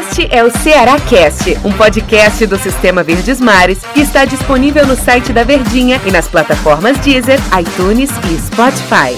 [0.00, 4.96] Este é o Ceará Cast, um podcast do Sistema Verdes Mares que está disponível no
[4.96, 9.14] site da Verdinha e nas plataformas Deezer, iTunes e Spotify.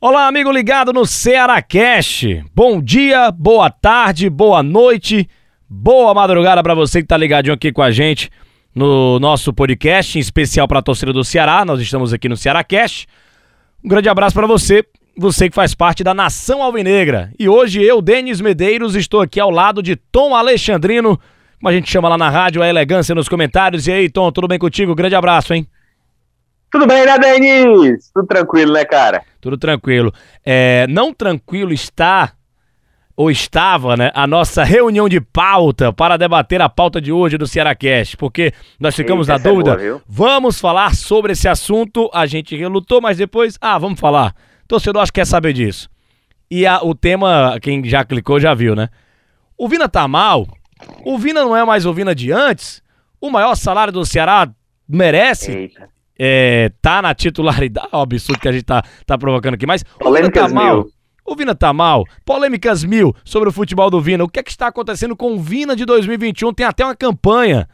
[0.00, 2.44] Olá, amigo ligado no Ceará Cast.
[2.52, 5.28] Bom dia, boa tarde, boa noite,
[5.68, 8.30] boa madrugada para você que tá ligadinho aqui com a gente
[8.74, 11.64] no nosso podcast, em especial para a torcida do Ceará.
[11.64, 13.06] Nós estamos aqui no Ceará Cast.
[13.82, 14.84] Um grande abraço para você
[15.16, 17.30] você que faz parte da Nação Alvinegra.
[17.38, 21.18] E hoje eu, Denis Medeiros, estou aqui ao lado de Tom Alexandrino,
[21.58, 23.86] como a gente chama lá na rádio, a elegância nos comentários.
[23.86, 24.94] E aí, Tom, tudo bem contigo?
[24.94, 25.66] Grande abraço, hein?
[26.70, 28.10] Tudo bem, né, Denis?
[28.12, 29.22] Tudo tranquilo, né, cara?
[29.40, 30.12] Tudo tranquilo.
[30.44, 32.32] É, não tranquilo está,
[33.16, 37.46] ou estava, né, a nossa reunião de pauta para debater a pauta de hoje do
[37.46, 42.10] Ceará Cast, porque nós ficamos Eita, na dúvida, é boa, vamos falar sobre esse assunto,
[42.12, 44.34] a gente relutou, mas depois, ah, vamos falar.
[44.66, 45.88] Torcedor acho que quer saber disso.
[46.50, 48.88] E a, o tema, quem já clicou já viu, né?
[49.56, 50.46] O Vina tá mal.
[51.04, 52.82] O Vina não é mais o Vina de antes.
[53.20, 54.48] O maior salário do Ceará
[54.88, 55.72] merece.
[56.18, 57.88] É, tá na titularidade.
[57.92, 59.66] Ó, o absurdo que a gente tá, tá provocando aqui.
[59.66, 60.76] Mas o Vina tá mal.
[60.76, 60.92] Mil.
[61.26, 62.04] O Vina tá mal.
[62.24, 64.24] Polêmicas mil sobre o futebol do Vina.
[64.24, 66.52] O que é que está acontecendo com o Vina de 2021?
[66.52, 67.66] Tem até uma campanha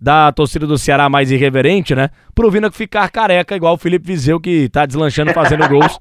[0.00, 2.08] da torcida do Ceará mais irreverente, né?
[2.34, 5.98] Pro Vina ficar careca, igual o Felipe Vizeu, que tá deslanchando fazendo gols.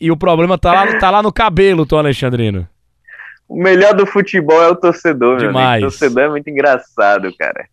[0.00, 2.68] e o problema tá lá, tá lá no cabelo, Tom Alexandrino.
[3.48, 5.80] O melhor do futebol é o torcedor, Demais.
[5.80, 7.66] meu O torcedor é muito engraçado, cara.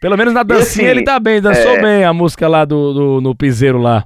[0.00, 1.82] Pelo menos na dancinha assim, ele tá bem, dançou é...
[1.82, 4.04] bem a música lá do, do no piseiro lá.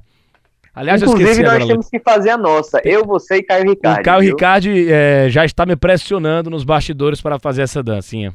[0.75, 2.79] Aliás, Inclusive, nós temos que fazer a nossa.
[2.85, 3.99] Eu, você e Caio Ricardo.
[3.99, 8.33] O Caio Ricardo é, já está me pressionando nos bastidores para fazer essa dancinha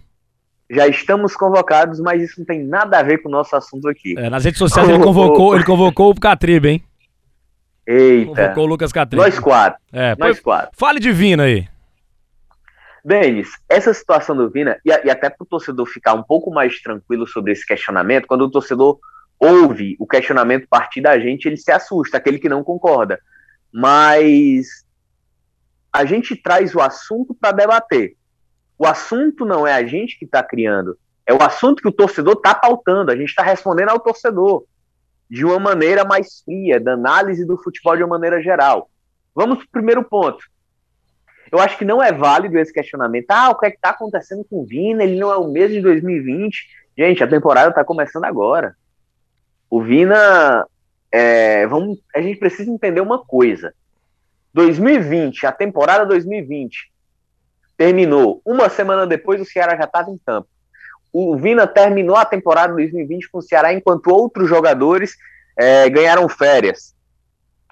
[0.74, 4.14] já estamos convocados, mas isso não tem nada a ver com o nosso assunto aqui.
[4.18, 6.84] É, nas redes sociais ele convocou, ele convocou o Catribe, hein?
[7.86, 8.26] Eita.
[8.26, 9.22] Convocou o Lucas Catribe.
[9.22, 9.78] Nós quatro.
[9.92, 10.70] É, Nós quatro.
[10.76, 11.68] Fale de Vina aí.
[13.04, 16.80] Denis, essa situação do Vina, e, e até para o torcedor ficar um pouco mais
[16.80, 18.98] tranquilo sobre esse questionamento, quando o torcedor
[19.38, 23.20] ouve o questionamento partir da gente, ele se assusta, aquele que não concorda.
[23.70, 24.84] Mas
[25.92, 28.16] a gente traz o assunto para debater.
[28.78, 32.34] O assunto não é a gente que está criando, é o assunto que o torcedor
[32.34, 33.10] está pautando.
[33.10, 34.64] A gente está respondendo ao torcedor
[35.28, 38.90] de uma maneira mais fria, da análise do futebol de uma maneira geral.
[39.34, 40.44] Vamos para o primeiro ponto.
[41.50, 43.30] Eu acho que não é válido esse questionamento.
[43.30, 45.02] Ah, o que é está acontecendo com o Vina?
[45.02, 46.68] Ele não é o mesmo de 2020.
[46.96, 48.76] Gente, a temporada está começando agora.
[49.70, 50.66] O Vina.
[51.10, 53.72] É, vamos, a gente precisa entender uma coisa.
[54.52, 56.92] 2020, a temporada 2020,
[57.76, 58.40] terminou.
[58.44, 60.48] Uma semana depois, o Ceará já estava em campo.
[61.12, 65.16] O Vina terminou a temporada 2020 com o Ceará, enquanto outros jogadores
[65.56, 66.94] é, ganharam férias.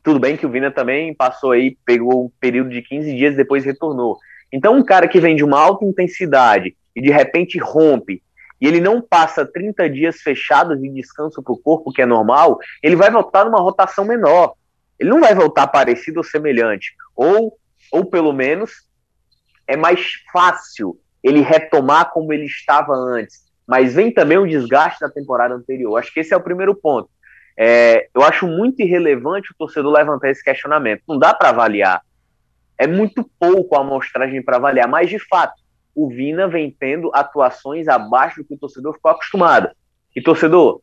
[0.02, 3.64] Tudo bem que o Vina também passou aí, pegou um período de 15 dias depois
[3.64, 4.18] retornou.
[4.52, 8.22] Então, um cara que vem de uma alta intensidade e de repente rompe,
[8.60, 12.58] e ele não passa 30 dias fechados de descanso para o corpo, que é normal,
[12.80, 14.54] ele vai voltar numa rotação menor.
[15.00, 16.94] Ele não vai voltar parecido ou semelhante.
[17.16, 17.58] Ou,
[17.90, 18.88] ou pelo menos,
[19.66, 23.42] é mais fácil ele retomar como ele estava antes.
[23.66, 25.96] Mas vem também o desgaste da temporada anterior.
[25.96, 27.08] Acho que esse é o primeiro ponto.
[27.56, 31.02] É, eu acho muito irrelevante o torcedor levantar esse questionamento.
[31.08, 32.02] Não dá para avaliar.
[32.76, 35.54] É muito pouco a amostragem para avaliar, mas de fato,
[35.94, 39.70] o Vina vem tendo atuações abaixo do que o torcedor ficou acostumado.
[40.16, 40.80] E torcedor,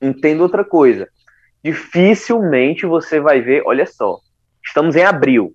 [0.00, 1.08] entenda outra coisa.
[1.62, 4.18] Dificilmente você vai ver, olha só,
[4.64, 5.54] estamos em abril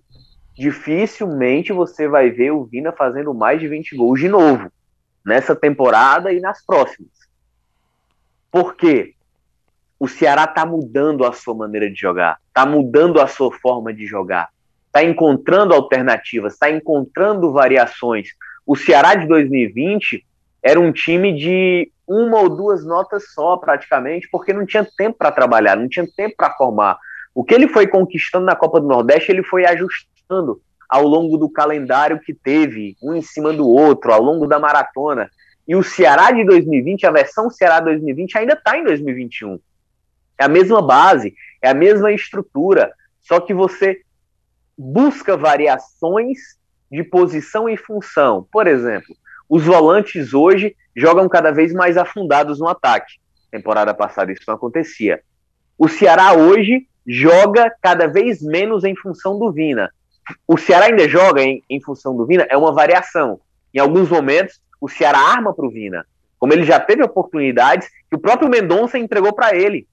[0.58, 4.70] dificilmente você vai ver o Vina fazendo mais de 20 gols de novo,
[5.24, 7.12] nessa temporada e nas próximas.
[8.50, 9.14] Por quê?
[10.00, 14.04] O Ceará está mudando a sua maneira de jogar, está mudando a sua forma de
[14.04, 14.48] jogar,
[14.86, 18.30] está encontrando alternativas, está encontrando variações.
[18.66, 20.26] O Ceará de 2020
[20.60, 25.30] era um time de uma ou duas notas só, praticamente, porque não tinha tempo para
[25.30, 26.98] trabalhar, não tinha tempo para formar.
[27.32, 30.17] O que ele foi conquistando na Copa do Nordeste, ele foi ajustando
[30.88, 35.30] ao longo do calendário que teve, um em cima do outro, ao longo da maratona.
[35.66, 39.60] E o Ceará de 2020, a versão Ceará 2020, ainda está em 2021.
[40.38, 44.00] É a mesma base, é a mesma estrutura, só que você
[44.76, 46.38] busca variações
[46.90, 48.46] de posição e função.
[48.50, 49.14] Por exemplo,
[49.48, 53.14] os volantes hoje jogam cada vez mais afundados no ataque.
[53.50, 55.20] Temporada passada isso não acontecia.
[55.76, 59.90] O Ceará hoje joga cada vez menos em função do Vina
[60.46, 63.40] o Ceará ainda joga em, em função do Vina, é uma variação.
[63.72, 66.06] Em alguns momentos, o Ceará arma para o Vina,
[66.38, 69.86] como ele já teve oportunidades que o próprio Mendonça entregou para ele,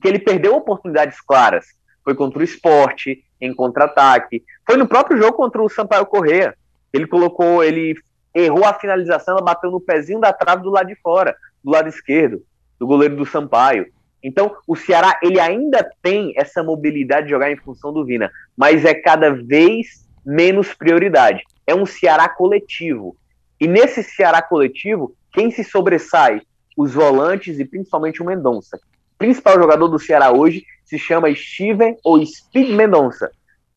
[0.00, 1.66] que ele perdeu oportunidades claras.
[2.04, 4.42] foi contra o esporte, em contra-ataque.
[4.66, 6.56] Foi no próprio jogo contra o Sampaio Correia.
[6.92, 7.94] Ele colocou, ele
[8.34, 11.88] errou a finalização, ela bateu no pezinho da trave do lado de fora, do lado
[11.88, 12.42] esquerdo,
[12.78, 13.86] do goleiro do Sampaio.
[14.22, 18.84] Então, o Ceará, ele ainda tem essa mobilidade de jogar em função do Vina, mas
[18.84, 21.42] é cada vez menos prioridade.
[21.66, 23.16] É um Ceará coletivo.
[23.60, 26.42] E nesse Ceará coletivo, quem se sobressai?
[26.76, 28.76] Os volantes e principalmente o Mendonça.
[28.76, 33.30] O principal jogador do Ceará hoje se chama Steven ou Speed Mendonça.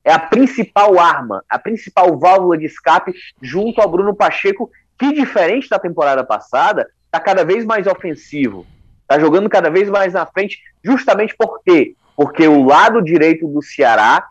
[0.03, 5.69] É a principal arma, a principal válvula de escape junto ao Bruno Pacheco, que diferente
[5.69, 8.65] da temporada passada, está cada vez mais ofensivo.
[9.11, 11.95] Está jogando cada vez mais na frente, justamente por quê?
[12.15, 14.25] Porque o lado direito do Ceará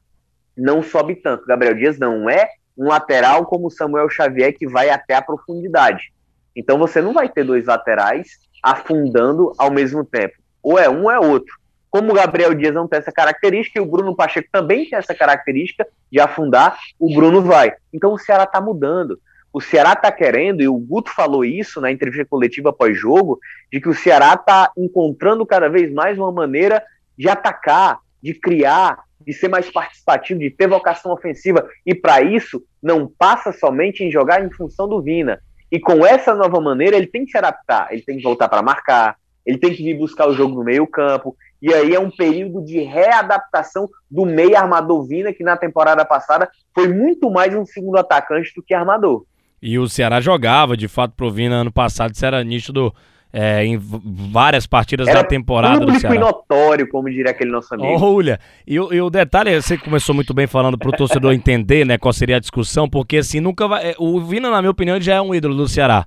[0.57, 1.45] não sobe tanto.
[1.45, 2.49] Gabriel Dias não é
[2.79, 6.15] um lateral como Samuel Xavier que vai até a profundidade.
[6.57, 10.37] Então você não vai ter dois laterais afundando ao mesmo tempo.
[10.63, 11.55] Ou é um ou é outro.
[11.91, 15.15] Como o Gabriel Dias não tem essa característica e o Bruno Pacheco também tem essa
[15.15, 17.75] característica de afundar, o Bruno vai.
[17.93, 19.21] Então o Ceará está mudando.
[19.53, 23.39] O Ceará está querendo, e o Guto falou isso na entrevista coletiva pós-jogo,
[23.73, 26.83] de que o Ceará está encontrando cada vez mais uma maneira
[27.19, 31.69] de atacar, de criar, de ser mais participativo, de ter vocação ofensiva.
[31.85, 35.41] E para isso, não passa somente em jogar em função do Vina.
[35.71, 38.63] E com essa nova maneira, ele tem que se adaptar, ele tem que voltar para
[38.63, 41.37] marcar, ele tem que vir buscar o jogo no meio-campo.
[41.61, 46.51] E aí é um período de readaptação do meio armador Vina, que na temporada passada
[46.75, 49.25] foi muito mais um segundo atacante do que armador.
[49.63, 52.95] E o Ceará jogava, de fato, pro Vina ano passado, isso era nítido
[53.33, 56.19] é, em várias partidas era da temporada do Ceará.
[56.19, 58.05] notório, como diria aquele nosso amigo.
[58.05, 62.13] Olha, e, e, o detalhe, você começou muito bem falando pro torcedor entender, né, qual
[62.13, 63.91] seria a discussão, porque assim, nunca vai...
[63.91, 66.07] É, o Vina, na minha opinião, já é um ídolo do Ceará.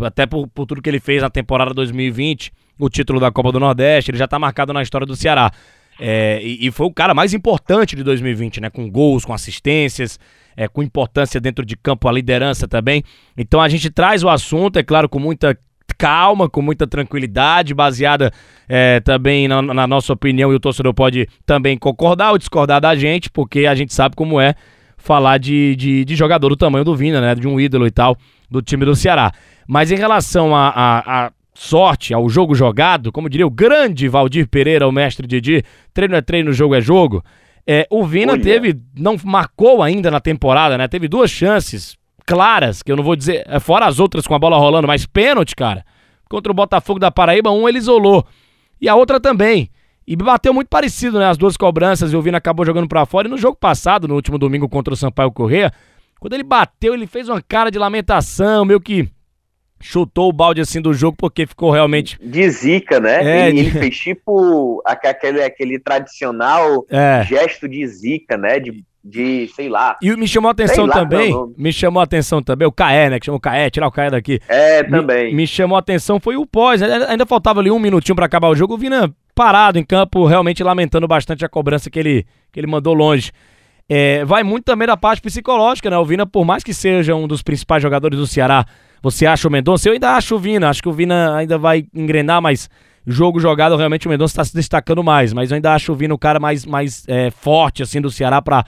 [0.00, 3.60] Até por, por tudo que ele fez na temporada 2020, o título da Copa do
[3.60, 5.52] Nordeste, ele já tá marcado na história do Ceará.
[5.98, 8.70] É, e, e, foi o cara mais importante de 2020, né?
[8.70, 10.18] Com gols, com assistências,
[10.56, 13.02] é, com importância dentro de campo, a liderança também.
[13.36, 15.56] Então a gente traz o assunto, é claro, com muita
[15.96, 18.32] calma, com muita tranquilidade, baseada
[18.68, 22.96] é, também na, na, nossa opinião, e o torcedor pode também concordar ou discordar da
[22.96, 24.54] gente, porque a gente sabe como é
[24.96, 27.34] falar de, de, de jogador do tamanho do Vina, né?
[27.34, 28.16] De um ídolo e tal,
[28.50, 29.32] do time do Ceará.
[29.66, 34.48] Mas em relação a, a, a sorte, ao jogo jogado, como diria o grande Valdir
[34.48, 37.24] Pereira, o mestre Didi, treino é treino, jogo é jogo.
[37.66, 38.42] É, o Vina Olha.
[38.42, 40.86] teve, não marcou ainda na temporada, né?
[40.88, 41.96] Teve duas chances
[42.26, 45.06] claras, que eu não vou dizer, é, fora as outras com a bola rolando, mas
[45.06, 45.84] pênalti, cara.
[46.28, 48.26] Contra o Botafogo da Paraíba, um ele isolou.
[48.80, 49.70] E a outra também.
[50.06, 51.26] E bateu muito parecido, né?
[51.26, 53.28] As duas cobranças e o Vina acabou jogando para fora.
[53.28, 55.72] E no jogo passado, no último domingo contra o Sampaio Correia,
[56.20, 59.08] quando ele bateu, ele fez uma cara de lamentação, meio que
[59.84, 62.18] chutou o balde assim do jogo porque ficou realmente.
[62.20, 63.22] De zica, né?
[63.22, 63.68] É, ele, de...
[63.68, 67.22] ele fez tipo aquele, aquele tradicional é.
[67.28, 68.58] gesto de zica, né?
[68.58, 69.98] De, de, sei lá.
[70.00, 73.20] E me chamou a atenção também, me chamou a atenção também, o Caé, né?
[73.20, 74.40] Que chamou o Caé, tirar o Caé daqui.
[74.48, 75.26] É, também.
[75.26, 76.82] Me, me, chamou a atenção foi o pós.
[76.82, 78.74] Ainda faltava ali um minutinho para acabar o jogo.
[78.74, 82.94] O Vina parado em campo, realmente lamentando bastante a cobrança que ele, que ele mandou
[82.94, 83.30] longe.
[83.86, 85.98] É, vai muito também da parte psicológica, né?
[85.98, 88.64] O Vina, por mais que seja um dos principais jogadores do Ceará,
[89.04, 89.86] você acha o Mendonça?
[89.86, 92.70] Eu ainda acho o Vina, acho que o Vina ainda vai engrenar, mas
[93.06, 95.34] jogo jogado, realmente o Mendonça está se destacando mais.
[95.34, 98.40] Mas eu ainda acho o Vina o cara mais, mais é, forte, assim, do Ceará
[98.40, 98.64] para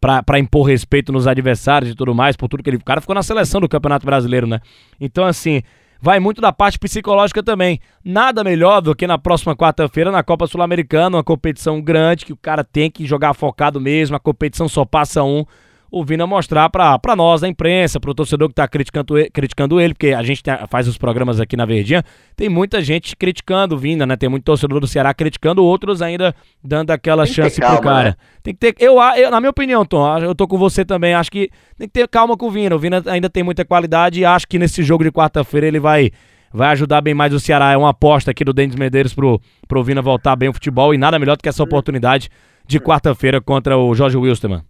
[0.00, 2.76] para impor respeito nos adversários e tudo mais, por tudo que ele.
[2.76, 4.60] O cara ficou na seleção do Campeonato Brasileiro, né?
[5.00, 5.60] Então, assim,
[6.00, 7.80] vai muito da parte psicológica também.
[8.04, 12.36] Nada melhor do que na próxima quarta-feira na Copa Sul-Americana, uma competição grande que o
[12.36, 15.44] cara tem que jogar focado mesmo, a competição só passa um
[15.90, 19.94] o Vina mostrar para nós, a imprensa, para o torcedor que está criticando, criticando ele,
[19.94, 22.04] porque a gente tem, faz os programas aqui na Verdinha,
[22.36, 24.16] tem muita gente criticando o Vina, né?
[24.16, 28.08] Tem muito torcedor do Ceará criticando, outros ainda dando aquela tem chance calma, pro cara.
[28.10, 28.14] Né?
[28.42, 28.74] Tem que ter.
[28.78, 31.14] Eu, eu, na minha opinião, Tom, eu tô com você também.
[31.14, 32.76] Acho que tem que ter calma com o Vina.
[32.76, 36.10] O Vina ainda tem muita qualidade e acho que nesse jogo de quarta-feira ele vai.
[36.50, 37.72] Vai ajudar bem mais o Ceará.
[37.72, 40.94] É uma aposta aqui do Denis Medeiros pro, pro Vina voltar bem o futebol.
[40.94, 42.30] E nada melhor do que essa oportunidade
[42.66, 44.62] de quarta-feira contra o Jorge Wilstermann.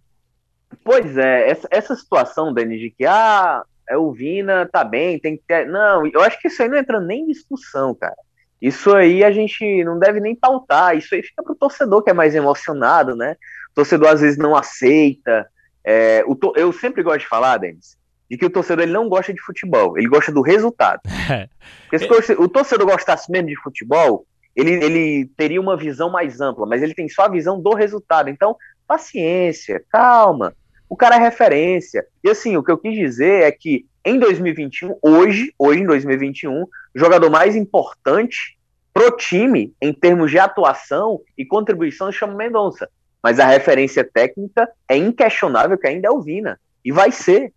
[0.83, 5.37] Pois é, essa, essa situação, Dani, de que ah, é o Vina, tá bem, tem
[5.37, 5.67] que ter.
[5.67, 8.15] Não, eu acho que isso aí não entra nem em discussão, cara.
[8.61, 10.95] Isso aí a gente não deve nem pautar.
[10.95, 13.35] Isso aí fica pro torcedor que é mais emocionado, né?
[13.71, 15.47] O torcedor às vezes não aceita.
[15.83, 16.53] É, o to...
[16.55, 17.97] Eu sempre gosto de falar, Denis,
[18.29, 21.01] de que o torcedor ele não gosta de futebol, ele gosta do resultado.
[21.89, 26.65] Porque se o torcedor gostasse mesmo de futebol, ele, ele teria uma visão mais ampla,
[26.65, 28.29] mas ele tem só a visão do resultado.
[28.29, 28.55] Então,
[28.89, 30.55] paciência, calma.
[30.89, 32.03] O cara é referência.
[32.23, 36.63] E assim, o que eu quis dizer é que em 2021, hoje, hoje em 2021,
[36.63, 38.57] o jogador mais importante
[38.91, 42.89] pro time em termos de atuação e contribuição chama Mendonça.
[43.21, 46.59] mas a referência técnica é inquestionável que ainda é o Vina.
[46.83, 47.53] E vai ser.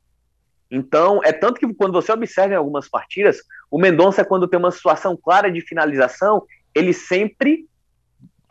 [0.71, 3.39] Então, é tanto que quando você observa em algumas partidas,
[3.71, 6.43] o Mendonça, quando tem uma situação clara de finalização,
[6.75, 7.67] ele sempre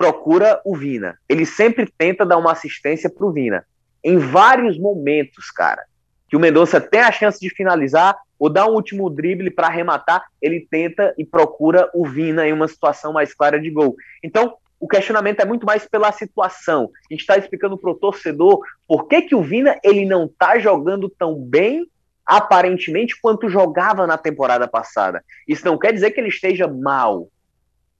[0.02, 1.20] procura o Vina.
[1.30, 3.64] Ele sempre tenta dar uma assistência para o Vina.
[4.04, 5.84] Em vários momentos, cara,
[6.28, 10.26] que o Mendonça tem a chance de finalizar ou dar um último drible para arrematar,
[10.42, 13.96] ele tenta e procura o Vina em uma situação mais clara de gol.
[14.24, 16.90] Então, o questionamento é muito mais pela situação.
[17.08, 20.58] A gente está explicando para o torcedor por que, que o Vina ele não está
[20.58, 21.86] jogando tão bem,
[22.26, 25.24] aparentemente, quanto jogava na temporada passada.
[25.48, 27.28] Isso não quer dizer que ele esteja mal.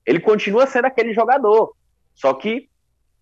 [0.04, 1.74] Ele continua sendo aquele jogador.
[2.16, 2.70] Só que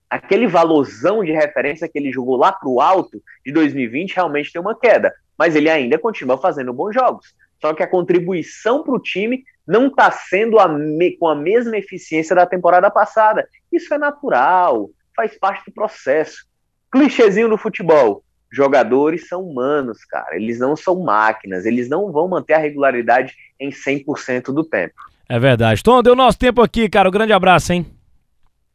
[0.09, 4.61] aquele valorzão de referência que ele jogou lá para o alto de 2020 realmente tem
[4.61, 5.13] uma queda.
[5.37, 7.33] Mas ele ainda continua fazendo bons jogos.
[7.61, 11.77] Só que a contribuição para o time não está sendo a me, com a mesma
[11.77, 13.47] eficiência da temporada passada.
[13.71, 16.47] Isso é natural, faz parte do processo.
[16.91, 18.23] Clichêzinho no futebol.
[18.51, 20.35] Jogadores são humanos, cara.
[20.35, 21.65] Eles não são máquinas.
[21.65, 24.95] Eles não vão manter a regularidade em 100% do tempo.
[25.27, 25.83] É verdade.
[25.83, 27.07] Tom, deu nosso tempo aqui, cara.
[27.07, 27.85] Um grande abraço, hein?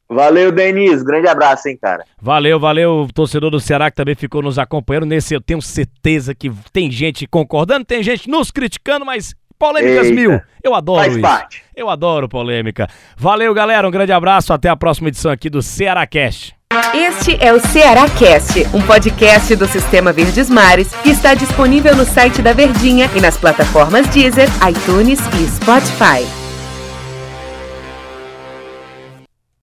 [0.09, 1.03] Valeu, Denis.
[1.03, 2.05] Grande abraço, hein, cara.
[2.21, 5.07] Valeu, valeu, torcedor do Ceará que também ficou nos acompanhando.
[5.07, 10.21] Nesse eu tenho certeza que tem gente concordando, tem gente nos criticando, mas Polêmicas Eita.
[10.21, 10.41] mil.
[10.63, 11.23] Eu adoro Faz isso.
[11.23, 11.63] Parte.
[11.75, 12.89] Eu adoro polêmica.
[13.17, 13.87] Valeu, galera.
[13.87, 14.53] Um grande abraço.
[14.53, 16.55] Até a próxima edição aqui do Ceará Cast.
[16.93, 22.05] Este é o Ceará Cast, um podcast do Sistema Verdes Mares que está disponível no
[22.05, 26.44] site da Verdinha e nas plataformas Deezer, iTunes e Spotify.